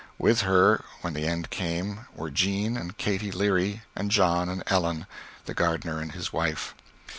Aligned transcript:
With 0.17 0.41
her, 0.41 0.83
when 1.01 1.13
the 1.13 1.27
end 1.27 1.51
came, 1.51 2.07
were 2.15 2.31
Jean 2.31 2.75
and 2.75 2.97
Katy 2.97 3.31
Leary, 3.31 3.83
and 3.95 4.09
John 4.09 4.49
and 4.49 4.63
Ellen 4.65 5.05
(the 5.45 5.53
gardener 5.53 5.99
and 5.99 6.11
his 6.13 6.33
wife). 6.33 6.73